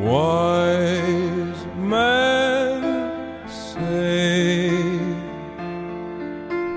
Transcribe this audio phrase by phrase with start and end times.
[0.00, 3.10] Wise men
[3.48, 4.70] say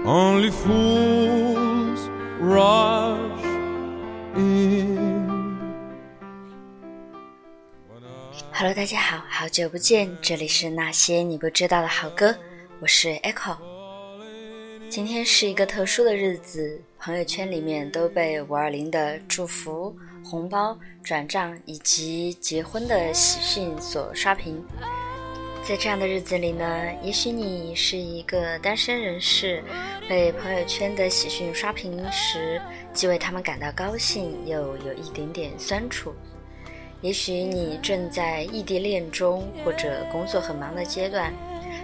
[0.03, 3.45] only fools rush
[4.35, 4.97] in.
[8.51, 12.35] Hello，大家好，好久不见，这里是那些你不知道的好歌，
[12.79, 13.55] 我是 Echo。
[14.89, 19.95] 今天是一个特殊的日子，朋友圈里面都被五二零的祝福。
[20.31, 24.63] 红包、转账以及结婚的喜讯所刷屏，
[25.61, 26.65] 在这样的日子里呢，
[27.03, 29.61] 也许你是一个单身人士，
[30.07, 32.61] 被朋友圈的喜讯刷屏时，
[32.93, 36.11] 既为他们感到高兴，又有一点点酸楚；
[37.01, 41.33] 也许你正在异地恋中，或者工作很忙的阶段，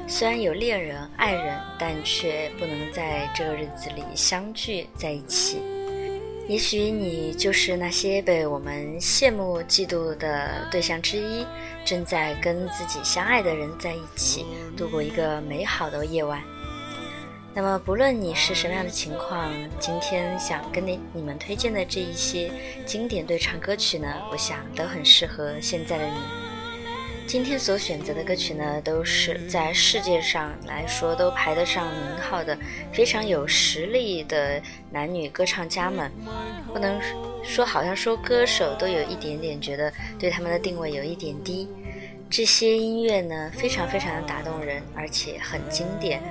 [0.08, 5.62] 虽然有恋人、爱人，但却不能在这个日子里相聚在一起。
[6.48, 11.46] 也许你就是那些被我们羡慕、嫉妒的对象之一，
[11.84, 14.46] 正在跟自己相爱的人在一起
[14.78, 16.42] 度过一个美好的夜晚。
[17.54, 22.50] 那么，不论你是什么样的情况，今天想跟你你们推荐的这一些
[22.86, 26.47] 经典对唱歌曲呢，我想都很适合现在的你。
[27.28, 32.58] 今天所选择的歌曲呢，都是在世界上来说都排得上名号的
[32.94, 36.10] 非常有实力的男女歌唱家们。
[36.72, 36.98] 不能
[37.44, 41.68] 说好像说歌手都有一点点觉得对他们的定位有一点低。
[42.30, 46.22] 这些音乐呢，非常非常的打动人，而且很经典。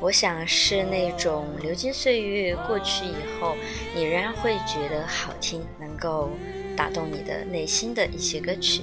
[0.00, 3.56] 我想是那种流金岁月过去以后，
[3.92, 6.30] 你仍然会觉得好听，能够
[6.76, 8.82] 打动你的内心的一些歌曲。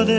[0.00, 0.16] For the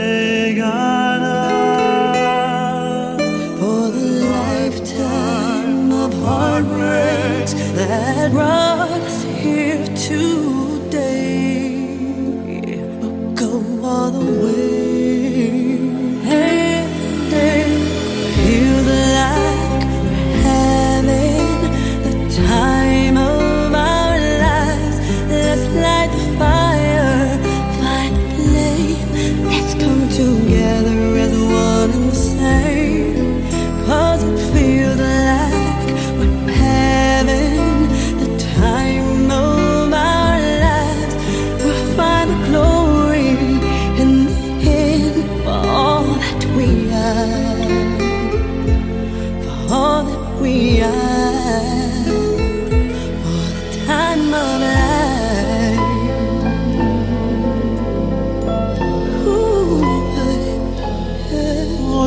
[4.30, 8.61] lifetime of heartbreaks that rise.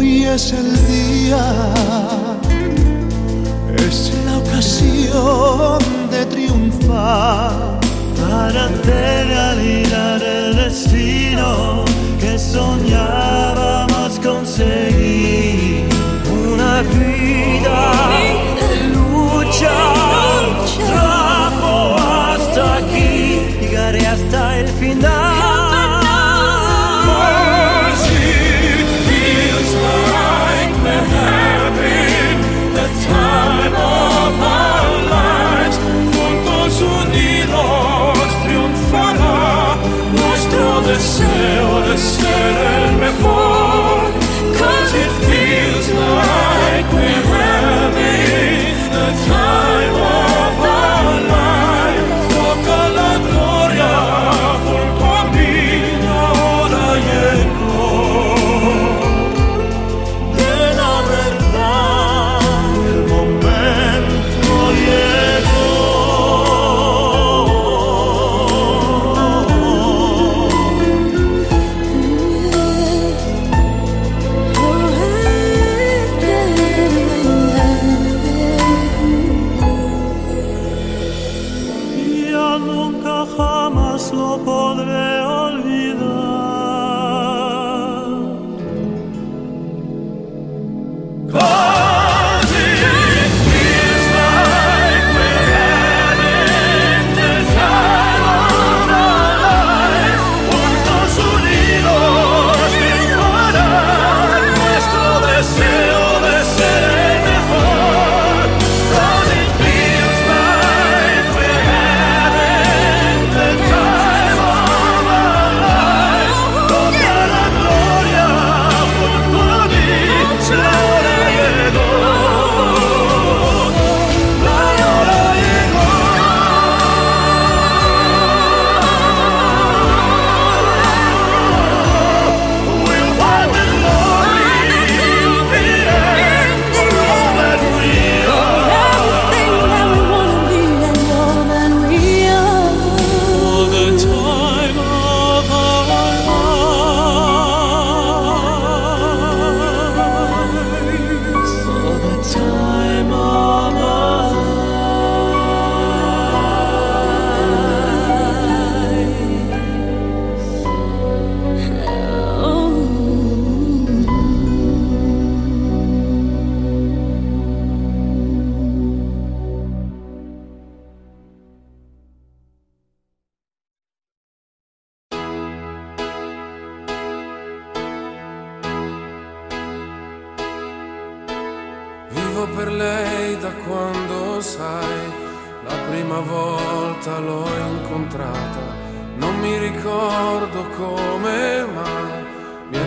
[0.08, 1.72] Es el día,
[3.76, 5.80] es la ocasión
[6.12, 7.80] de triunfar
[8.16, 11.86] para hacer realidad el destino
[12.20, 15.88] que soñábamos conseguir.
[16.30, 17.94] Una vida
[18.60, 19.95] de lucha.
[42.06, 42.85] Christus.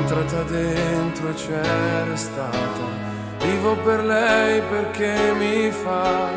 [0.08, 2.86] entrata dentro e c'è restata.
[3.40, 6.30] Vivo per lei perché mi fa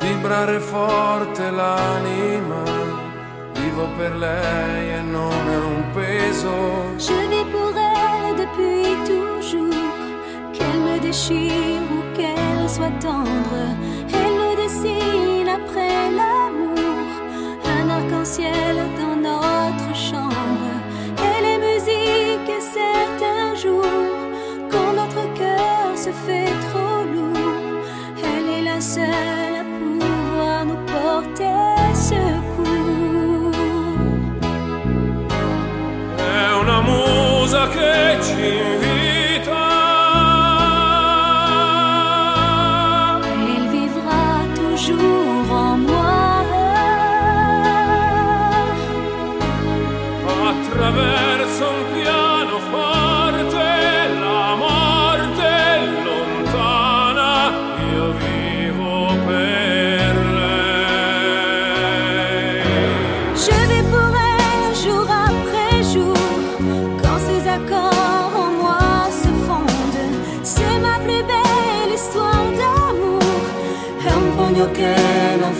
[0.00, 2.62] vibrare forte l'anima.
[3.54, 6.52] Vivo per lei e non è un peso.
[6.98, 9.74] Je vis pour elle depuis toujours.
[10.52, 13.74] Qu'elle me déchire ou qu'elle soit tendre.
[14.12, 17.06] Elle me dessine après l'amour.
[17.64, 19.05] Un arc-en-ciel dans
[22.76, 23.84] c'est un jour
[24.70, 26.45] quand notre cœur se fait.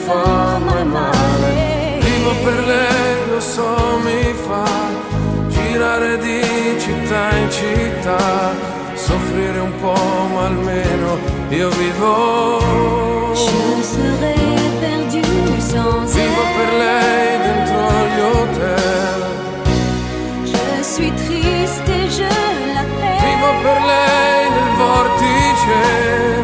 [0.07, 1.99] fa mai male.
[2.01, 4.65] Vivo per lei, lo so, mi fa
[5.49, 6.41] girare di
[6.79, 8.55] città in città,
[8.95, 12.15] soffrire un po', ma almeno io vivo.
[16.17, 17.81] Vivo per lei dentro
[18.13, 19.21] gli hotel.
[23.27, 26.36] Vivo per lei nel vortice.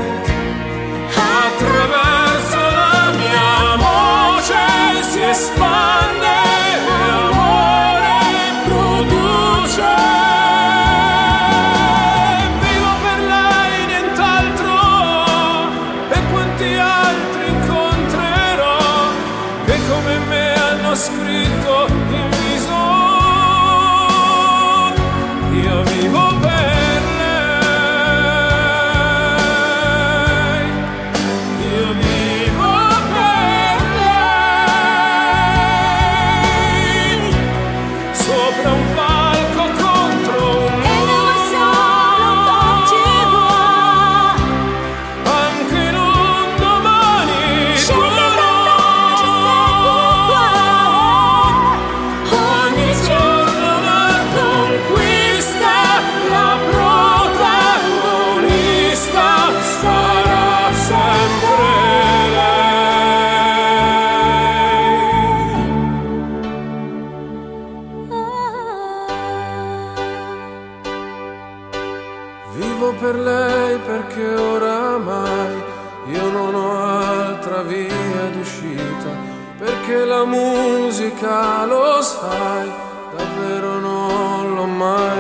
[20.95, 21.92] scritto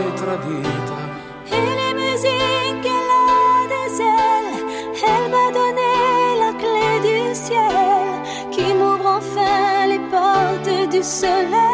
[0.02, 1.00] Et tradita.
[1.52, 3.24] E le musique, la
[3.72, 4.58] des ailes,
[5.10, 5.92] elle m'a donné
[6.42, 8.06] la clé du ciel
[8.50, 11.71] qui m'ouvre enfin les portes du soleil.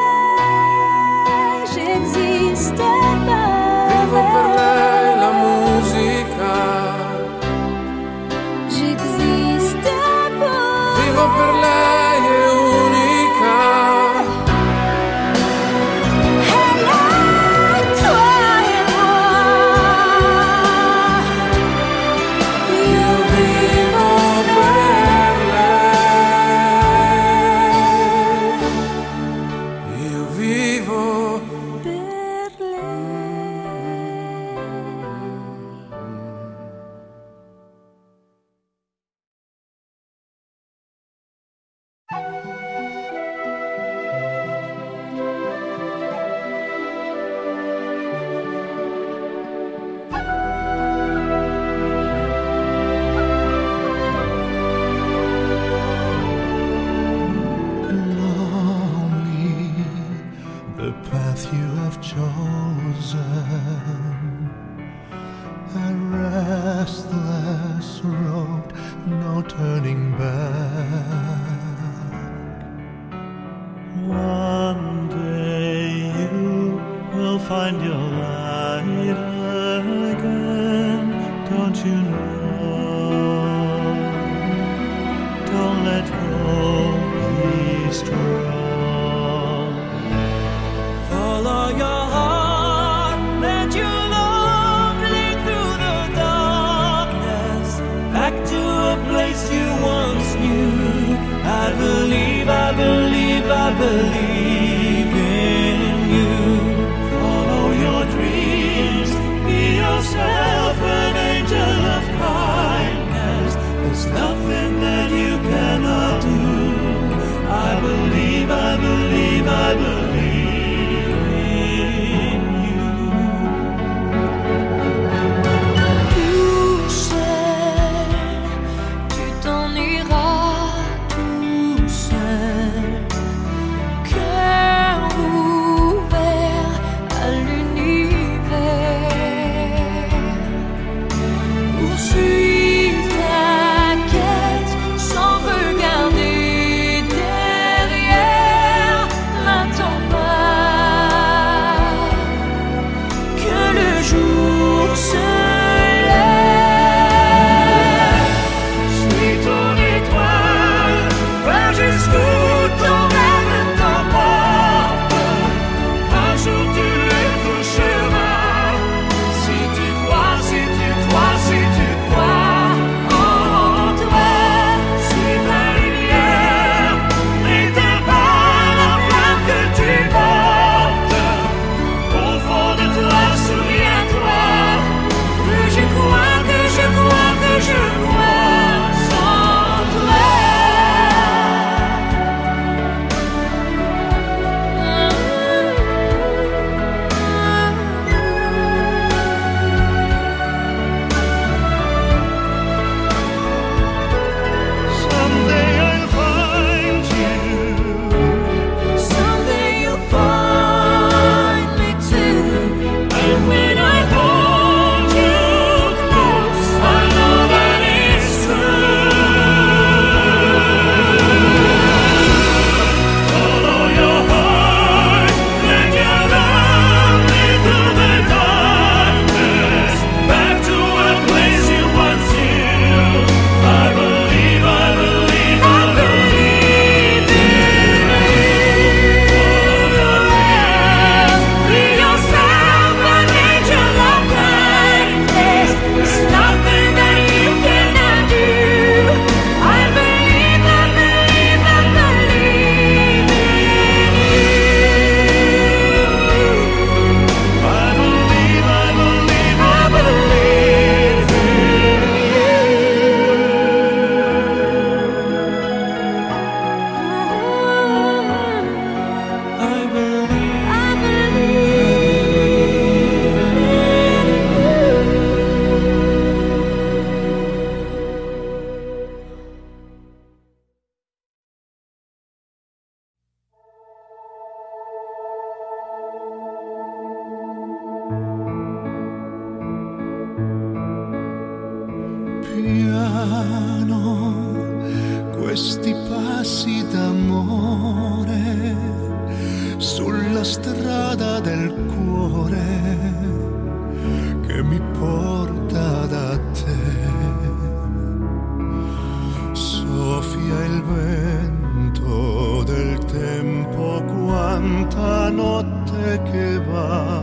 [310.88, 317.22] tormento del tempo, quanta notte che va,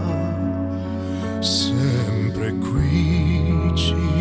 [1.39, 4.14] sempre qui ci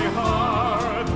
[0.00, 1.08] my heart.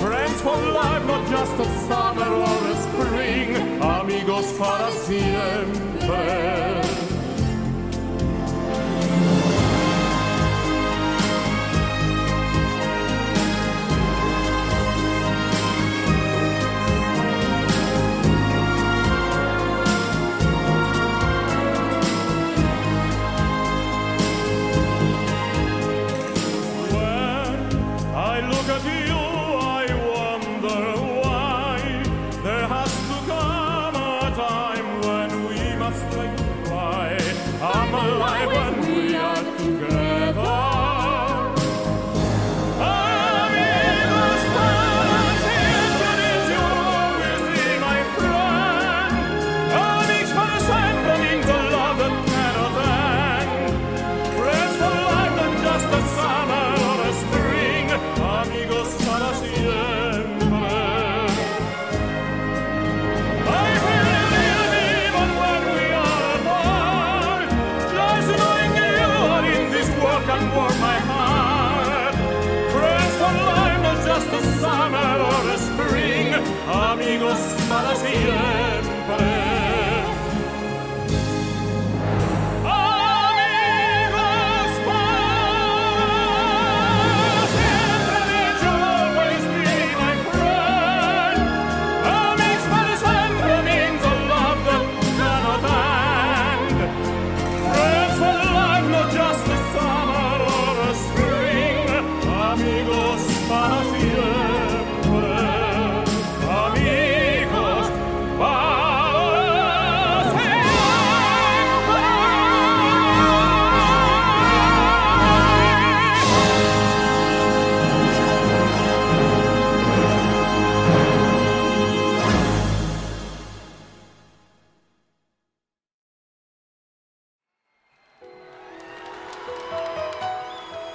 [0.00, 6.77] Friends for life, not just a summer or a spring, amigos para siempre.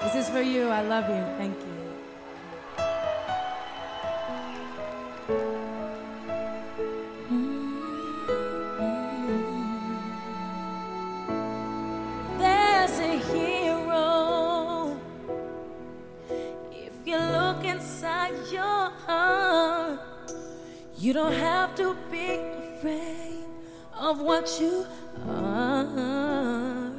[0.03, 0.67] This is for you.
[0.67, 1.23] I love you.
[1.37, 1.83] Thank you.
[21.03, 22.39] You don't have to be
[22.77, 23.43] afraid
[23.99, 24.85] of what you
[25.27, 26.93] are.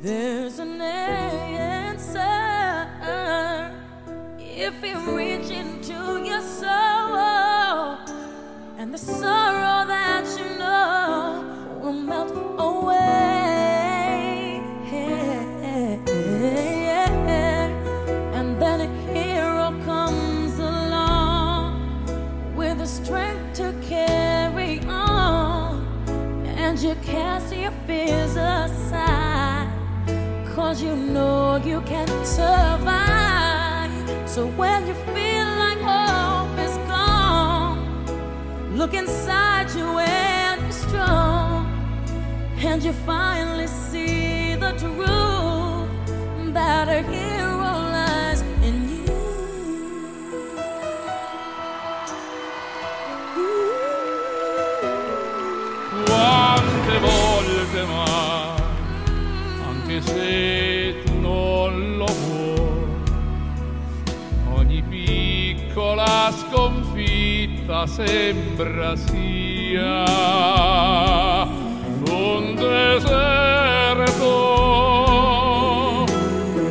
[0.00, 1.21] There's an end.
[4.72, 7.98] If you reach into your soul,
[8.78, 11.44] and the sorrow that you know
[11.82, 13.00] will melt away.
[18.34, 21.70] And then a hero comes along
[22.56, 25.84] with the strength to carry on,
[26.46, 29.68] and you cast your fears aside.
[30.54, 32.71] Cause you know you can survive.
[34.42, 37.78] So when you feel like hope is gone,
[38.76, 41.66] look inside you and you're strong.
[42.58, 47.41] And you finally see the truth that a hero
[67.86, 70.04] sembra sia
[72.10, 74.20] un deserto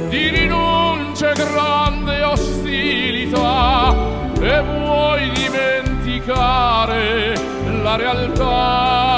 [0.10, 3.96] di rinunce grande ostilità
[4.40, 7.36] e vuoi dimenticare
[7.84, 9.11] la realtà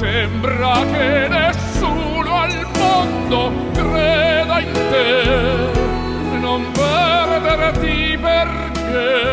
[0.00, 9.28] sembra che nessuno al mondo creda in te non perderti perché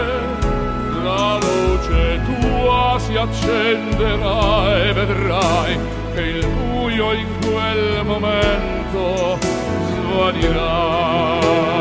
[1.02, 5.80] la luce tua si accenderà e vedrai
[6.14, 9.38] che il buio in quel momento
[9.88, 11.77] svanirà.